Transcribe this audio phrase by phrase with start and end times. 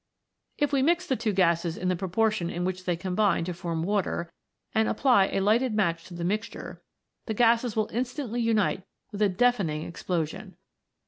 [0.57, 3.83] If we mix the two gases in the proportion in which they combine to form
[3.83, 4.33] water,
[4.73, 6.81] and apply a lighted match to the mixture,
[7.27, 10.57] the gases will in stantly unite with a deafening explosion.